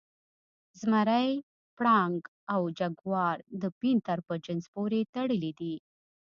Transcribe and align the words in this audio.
زمری، 0.79 1.29
پړانګ 1.77 2.19
او 2.53 2.61
جګوار 2.79 3.37
د 3.61 3.63
پینتر 3.79 4.17
په 4.27 4.33
جنس 4.45 4.65
پورې 4.73 4.99
تړلي 5.13 5.51
دي. 5.59 5.75